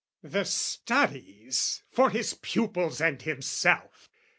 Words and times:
The 0.23 0.45
studies 0.45 1.83
for 1.91 2.09
his 2.09 2.33
pupils 2.33 3.01
and 3.01 3.21
himself! 3.21 4.09